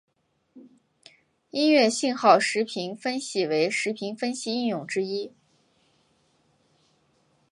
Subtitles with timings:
[1.51, 5.31] 音乐信号时频分析为时频分析应用之一。